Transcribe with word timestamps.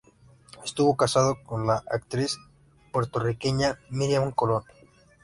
Estuvo 0.65 0.97
casado 0.97 1.37
con 1.43 1.67
la 1.67 1.83
actriz 1.87 2.39
Puertorriqueña 2.91 3.77
Miriam 3.91 4.31
Colón. 4.31 4.63